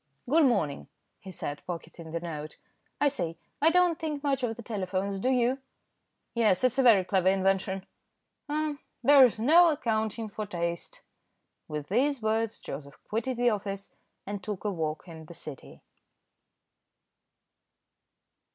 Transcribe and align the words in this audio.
"Good 0.27 0.45
morning," 0.47 0.87
he 1.19 1.29
said, 1.29 1.61
pocketing 1.67 2.09
the 2.11 2.19
note. 2.19 2.57
"I 2.99 3.07
say, 3.07 3.37
I 3.61 3.69
don't 3.69 3.99
think 3.99 4.23
much 4.23 4.41
of 4.41 4.57
telephones, 4.63 5.19
do 5.19 5.29
you?" 5.29 5.59
"Yes, 6.33 6.63
it's 6.63 6.79
a 6.79 6.81
very 6.81 7.03
clever 7.03 7.27
invention." 7.27 7.85
"Ah! 8.49 8.77
there's 9.03 9.39
no 9.39 9.69
accounting 9.69 10.27
for 10.27 10.47
taste." 10.47 11.03
With 11.67 11.89
these 11.89 12.19
words 12.19 12.59
Joseph 12.59 12.97
quitted 13.09 13.37
the 13.37 13.51
office, 13.51 13.91
and 14.25 14.41
took 14.41 14.63
a 14.63 14.71
walk 14.71 15.07
in 15.07 15.19
the 15.27 15.35
City. 15.35 15.83